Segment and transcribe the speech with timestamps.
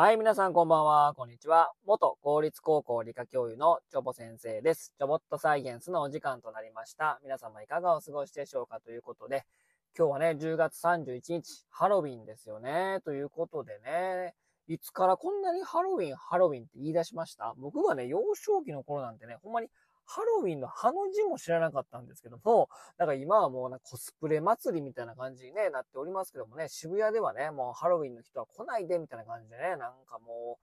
[0.00, 1.72] はい、皆さんこんばんは、こんにちは。
[1.84, 4.94] 元公立高校理科教諭のチョボ先生です。
[4.96, 7.20] チョボットサイエンスのお時間となりました。
[7.22, 9.44] 皆様いかがお過ごしでしょうかということで、
[9.94, 13.00] 今日はね、10月31日、ハロウィンですよね。
[13.04, 14.32] ということでね、
[14.68, 17.52] いつからこんなにハロウィン、ハロウィンって言い出しました？
[17.58, 19.68] 僕がね、幼少期の頃なんてね、ほんまに
[20.10, 22.68] ハロウィンのハの字も知らなかったんですけども、
[22.98, 29.78] だから今はもうなコスプレ祭りみたいな感じに、ね、なっておりますけどもね、渋谷ではね、もうハロウィンの人は来ないでみたいな感じでね、なん
[30.08, 30.58] かも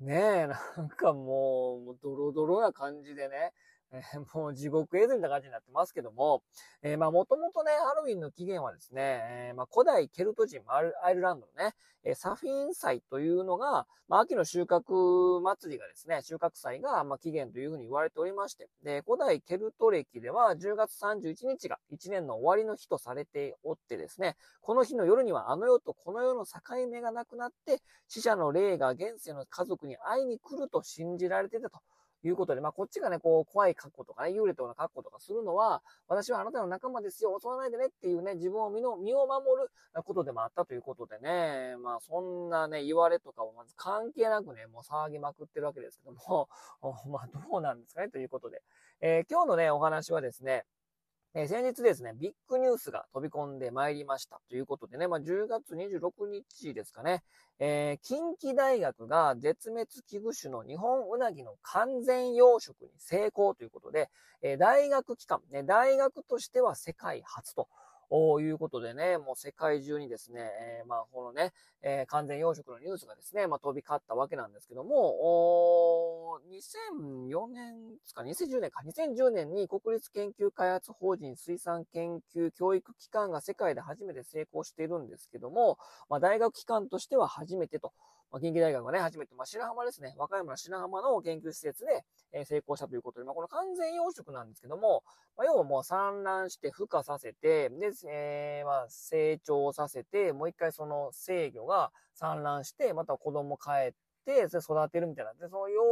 [0.00, 3.52] う、ねえ、なんかもう、もうドロドロな感じでね、
[3.92, 6.42] えー もう地獄絵図みたいな感じになってますけども、
[6.82, 31.80] えーまあもともとね、ハロウィンの起源はですね、えーまあ古代ケルト人アイルランドのね、えサフィン祭というのが、まあ秋の収穫祭りがですね、収穫祭がまあ起源というふうに言われておりまして、で、古代ケルト歴では10月31日が1年の終わりの日とされておってですね、この日の夜にはあの世とこの世の境目がなくなって、死者の霊が現世の家族に会いに来ると信じられてたと。
[32.24, 46.48] いうことで、まあ、こっちがね、こう、怖い格好とかね、幽霊とかの格好とかするのは、私はあなたの仲間ですよ、襲わないでねっていうね、自分を身の、身を守ることでもあったということでね、まあ、そんなね、言われとかをまず関係なくね、もう騒ぎまくってるわけですけども、
[47.10, 48.62] まあ、どうなんですかね、ということで。
[49.00, 50.64] えー今日のね、お話はですね、
[51.38, 54.40] え先日ですね、ビッグニュースが飛び込んでまいりました。
[54.48, 57.22] ということでね、まあ、10月26日ですかね、
[57.58, 64.08] えー近畿大学が絶滅危惧種の日本ウナギの完全養殖に成功ということで、
[64.40, 67.68] えー大学機関、ね、大学としては世界初と。
[68.10, 71.52] いうことでね、もう世界中にですね、えーまあ、このね、
[71.82, 85.78] えー完全養殖のニュースがですね、まあ、飛び交ったわけなんですけども、お2004年ですか、2010年か、2010年に国立研究開発法人水産研究教育機関が世界で初めて成功しているんですけども、
[86.08, 87.92] まあ、大学機関としては初めてと。
[88.30, 95.04] まあ、近畿大学がね、初めて、まあ、白浜ですね、和歌山の白浜の研究施設で、え成功したということで、まあ、この完全養殖なんですけども、
[95.36, 103.92] まあ、要はもう産卵して孵化させて、で、えーまあ、成長させて、もう一回その制御が産卵して、また子供帰っ
[104.24, 105.32] て、それ育てるみたいな。
[105.34, 105.82] で、その養、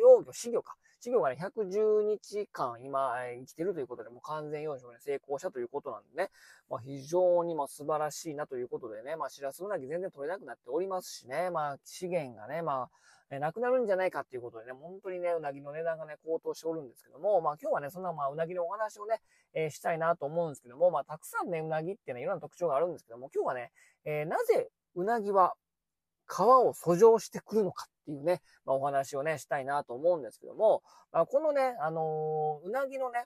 [0.00, 0.76] 養魚、飼魚か。
[1.04, 6.30] 稚魚がね、110日間今、生きてるということで、もう完全養殖に成功したということなんでね、
[6.70, 12.90] まあ、非常にまあ素晴らしいなということでね、まあ、シラスウナギ全然取れなくなっておりますしね、まあ、資源がね、まあ、
[13.30, 19.20] えなくなるんじゃないかっていうことでね、本当にね、うなぎの値段がね、高騰しておるんですけども、まあ今日はね、そんなまあうなぎのお話をね、
[19.54, 23.72] えーしたいなと思うんですけども、まあたくさんね、うなぎってね、いろんな特徴があるんですけども、今日はね、
[24.04, 25.54] えーなぜうなぎは
[26.28, 30.82] 皮を遡上してくるのかっていうね、まあお話をね、したいなと思うんですけども、
[31.12, 33.24] まあこのね、あのーうなぎのね、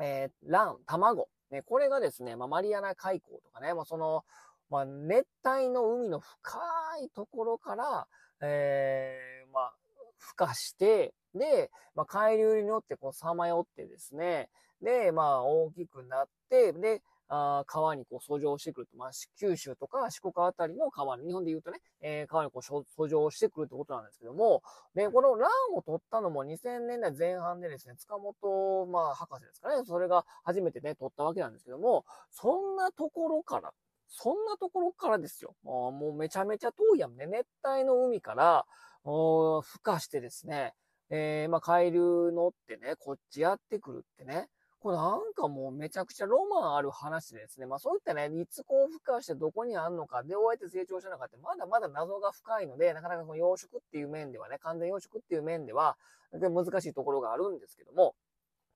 [0.00, 4.24] えー卵、卵、ね、これがですね、まあマリアナ海溝とかね、まあその、
[4.70, 6.58] まあ熱帯の海の深
[7.04, 8.06] いところから、
[8.42, 9.74] えーまあ、
[10.20, 14.48] 孵化して、で、まあ、海流に乗ってこう、さまよってですね、
[14.82, 24.62] で、まあ、大きくなって、で、あー川にこう、遡上してくると、まあ、九州とか四国あたりの川に、日本で言うとね、えー川にこう、そ遡上してくるってことなんですけども、
[24.94, 33.72] で、この卵を取ったのも2000年代前半でですね、塚本、まあ、博士ですかね、それが初めてね、取ったわけなんですけども、そんなところから、
[34.08, 35.54] そんなところからですよ。
[35.62, 37.26] もうもうめちゃめちゃ遠いやんね。
[37.26, 38.66] 熱帯の海から、
[39.04, 40.74] 孵化してですね、
[41.10, 44.48] えーまあ、海流乗ってね、こっちやってくるってね。
[44.80, 47.66] これなんかもうめちゃくちゃロマンある話ですね。
[47.66, 55.96] まあそういったね、いつこう孵化してどこにあんのか、で、どうやって成長したのかって、まだまだ謎が深いので、なかなかこの養殖っていう面ではね、完全養殖っていう面では、
[56.32, 58.14] で難しいところがあるんですけども、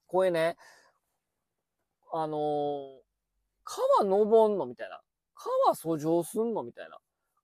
[0.06, 0.56] これね、
[2.12, 3.04] あのー
[3.66, 5.00] 川登んのみたいな。
[5.34, 6.98] 川遡上すんのみたいな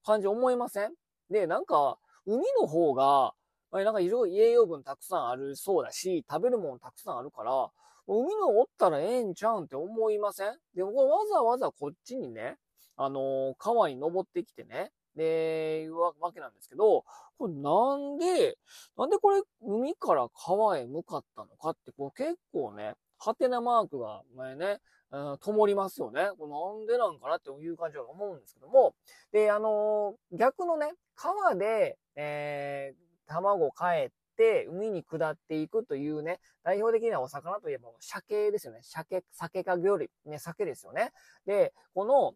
[0.05, 0.93] 感じ思いません？
[1.31, 1.97] で、なんか、
[2.27, 3.33] 海の方が、
[3.73, 7.71] なんかいろいろ栄養分たくさんあるそうだし、食べるもんたくさんあるから、
[8.07, 10.53] 海のおったらええんちゃうんって思いません？
[10.75, 12.57] で、これわざわざこっちにね、
[12.97, 17.05] あのー川に登ってきてね、で、いうわけなんですけど、
[17.39, 18.59] これなんで、
[18.97, 24.79] なんでこれ海から川へ向かったのかって、これ結構ね、ハテナマークが前ね、
[25.11, 26.31] うん、灯りますよね。
[26.39, 28.95] これなんでなんかなっていう感じは思うんですけども、
[29.33, 38.81] で、あのー逆のね、川で、えー、卵を帰って、海に下っていくというね、代表的なお魚といえば、鮭ですよね。
[38.83, 40.11] 鮭、鮭か魚類。
[40.25, 41.13] ね、鮭ですよね。
[41.45, 42.33] で、この、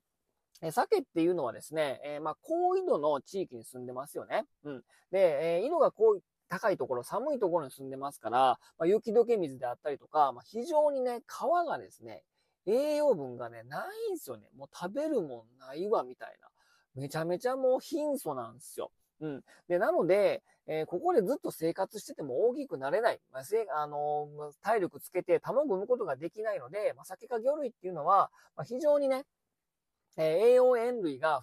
[0.60, 4.44] え鮭っていうのはですね、えーまあ、高緯度の地域に住んでますよね。
[4.64, 4.82] うん。
[5.10, 6.20] で、えー緯度が高い、
[6.50, 8.38] 高いところ、寒いところに住んでますから、
[8.78, 12.22] まあ、雪解け水であったりとか、まあ、非常にね、川がですね、
[12.66, 14.46] 栄養分がね、ないんですよね。
[14.54, 16.48] もう食べるもんないわ、みたいな。
[16.94, 18.90] めちゃめちゃもう貧相なんですよ。
[19.20, 19.42] うん。
[19.68, 23.20] で、なので、えー、ここでずっと生活してても大きくなれない。
[23.32, 29.24] まあ、せあのー、体力つけて卵を産むことができないので、まあ、酒か魚類っていうのは、まあ、非常にね、
[30.16, 31.42] えー、栄養塩類が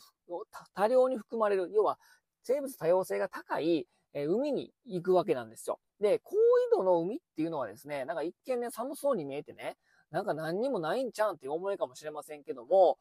[0.73, 1.69] 多量に含まれる。
[1.73, 1.99] 要は、
[2.43, 5.79] 生物多様性が高い、え海に行くわけなんですよ。
[6.01, 6.39] で、高緯
[6.75, 9.77] 度の海っていうのはですね、なんか一見ね、寒そうに見えてね、
[10.11, 12.97] なんか何にもないんちゃうんっていう思いかもしれませんけども、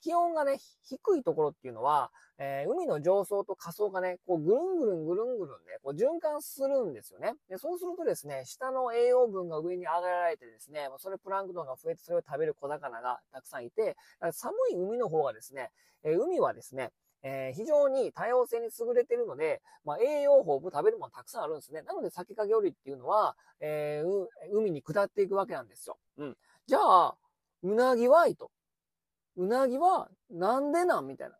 [0.00, 7.34] 気温がね、低いところっていうのは、えー、海の上層と下層がね、こうぐるんぐるんぐるんぐるんね、こう循環するんですよね。
[7.50, 13.96] で、そうするとですね、下の栄養分が上に上げられてですね、それプランクトンが増えてそれを食べる小魚がたくさんいて、
[14.32, 15.70] 寒い海の方がですね、
[16.02, 16.90] えー、海はですね、
[17.22, 21.82] えー、非常に多様性に優れているので、まあ、栄養豊富食べるものたくさんあるんですね。
[21.82, 25.98] なので、酒か魚類っていうのは、えー、海に下っていくわけなんですよ。
[26.18, 26.36] うん。
[26.66, 27.16] じゃあ、
[27.62, 28.50] うなぎはいと。
[29.36, 31.36] うなぎは、なんでなんみたいな。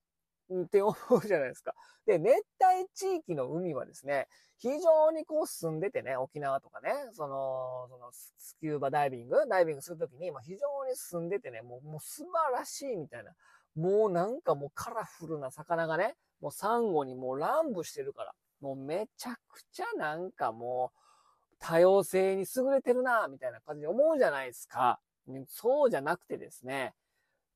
[0.64, 1.74] って思うじゃないですか。
[2.06, 4.26] で、熱帯地域の海はですね、
[4.58, 13.32] 非常にこう進んでてね、沖縄とかね、その、そのスキューバダイビング、ダイビングするときに、まあ、非常に進んでてね、もうもう素晴らしいみたいな。
[13.74, 25.00] もうなんかもうカラフルな魚がね、もうサンゴにもう乱舞してるから、もうめちゃくちゃなんかもう多様性に優れてるな、みたいな感じで思うじゃないですか。
[25.46, 26.94] そうじゃなくてですね、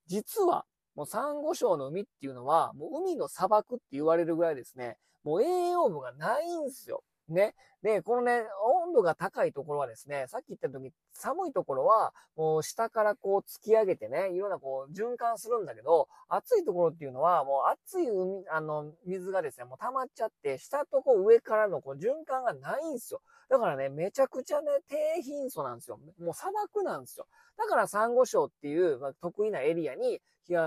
[0.07, 0.65] 実は
[0.95, 7.03] もうサンゴ礁の海っていうのは、もう海の砂漠って言われるぐらいですね、もう栄養分がないんですよ。
[7.29, 7.55] ね。
[7.83, 8.45] で、このね、
[8.87, 23.21] 温度が高いところはですね、さっき言った時、寒いところは、もう下からこう突き上げてね、いろんなこう循環するんだけど、暑いところっていうのは、もう暑い海、あの、水がですね、もう溜まっちゃって、下とこう上からのこう循環がないんですよ。
[23.51, 25.99] だからね、めちゃくちゃね、低貧素なんですよ。
[26.19, 27.27] もう砂漠なんですよ。
[27.59, 30.21] だからサンゴ礁っていう、まあ、得意なエリアに、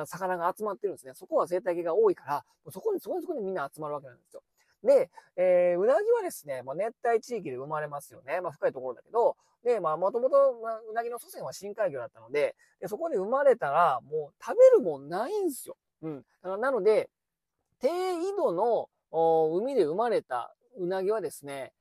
[0.05, 1.13] 魚が集まってるんですね。
[1.15, 4.43] そこは生態系が多いから、そこに、そこにそこにみんな集まるわけなんですよ。
[4.83, 8.41] で、えー、うなぎはですね、まあ、熱帯地域で生まれますよね。
[8.41, 10.35] まあ、深いところだけど、で、まあ、もともと、
[10.89, 15.77] うなぎの祖先は深海魚だったので、でそこで生まれたら、もう食べるもんないんですよ。
[16.03, 16.25] うん。
[16.43, 17.09] なので、
[17.79, 21.73] 低緯度の海で生まれたうなぎはですね、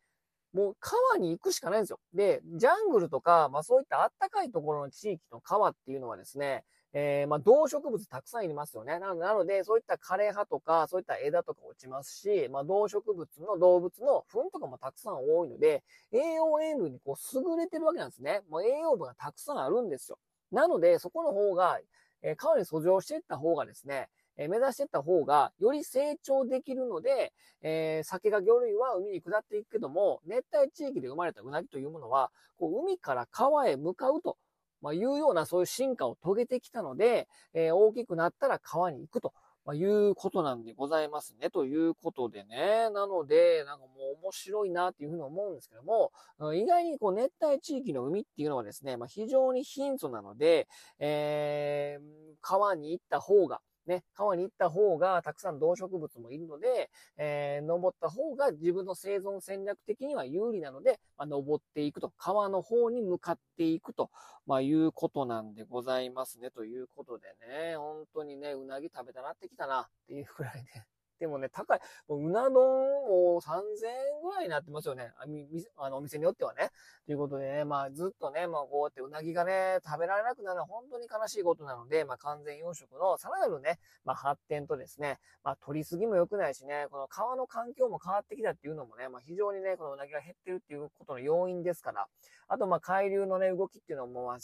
[0.52, 2.00] もう川に行くしかないんですよ。
[2.14, 6.64] で、ジャングルとか、まあそういったあったかいところの地域の川っていうのはですね、
[6.98, 8.98] えー、まあ、動植物たくさんいますよね。
[8.98, 18.40] なので、そういった枯れ葉とか、そういった枝とか落ちますし、まあ、動植物の動物の糞とかもたくさん多いので、栄養塩分にこう優れてるわけなんですね。
[18.48, 20.19] もう栄養分がたくさんあるんですよ。
[20.50, 21.78] なので、そこの方が、
[22.22, 24.08] えー、川に遡上していった方がですね、
[24.38, 34.38] え目指していった方が、より成長できるので、えー、酒が魚類は海に下っていくけども、熱帯地域で生まれたうなぎというものは、こう海から川へ向かうと
[34.81, 39.32] まあ、いうようなそういう進化を遂げてきたので、えー、大きくなったら川に行くと。
[39.67, 41.50] まあ、いうことなんでございますね。
[41.50, 42.88] ということでね。
[42.90, 46.12] なので、なんかもう面白いなっていうふうに思うんですけども、
[46.55, 50.69] 意外にこう熱帯地域の海っていうのはですね、まあ、非常に貧相なので、
[51.01, 52.05] えー、
[52.41, 64.10] 川に行った方が、ね、川に行った方がたくさん動植物もいるので、えー、登った方が自分の生存戦略的には有利なので、まあ、登っていくと、川の方に向かっていくと、
[64.46, 66.50] まあ、いうことなんでございますね。
[66.50, 70.82] ということでね、本当にね、うなぎ食べたなってきたなっていうくらいで、
[71.19, 71.81] でもね、高い。
[72.08, 75.13] もううな丼も3000円ぐらいになってますよね。
[75.19, 75.46] あみ
[75.77, 76.70] あのお店によってはね。
[77.06, 92.06] ということでね、まあずっとね、まあこうやってうなぎがね、食べられなくなるのは本当に悲しいことなので、まあ完全養殖のさらなるね、まあ発展とですね、まあ取りすぎも良くないしね、この川の環境も変わってきたっていうのもね、まあ非常にね、このうなぎが減ってるっていうことの要因ですから、
[92.49, 94.39] あとまあ海流のね、動きっていうのも、まあ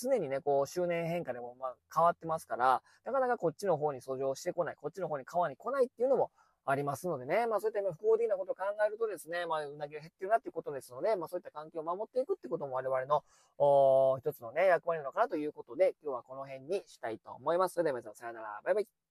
[0.00, 6.30] 常にね、こう、周年変化でも、まあ、変わってますから、なかなかこっちの方に遡上してこない、こっちの方に川に来ないっていうのも
[6.64, 13.24] ありますのでね、まあそういった不幸的なことを考えるとですね、まあうなぎが減ってるなっていうことですので、まあそういった環境を守っていくってことも我々の、
[13.56, 17.74] お一つのね、役割なのかなということで、今日はこの辺にしたいと思います。
[17.74, 19.07] それでは皆さんさよなら、バイバイ。